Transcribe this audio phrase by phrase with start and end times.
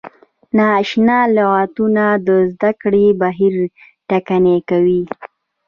[0.55, 3.55] نا اشنا لغتونه د زده کړې بهیر
[4.09, 5.01] ټکنی کوي.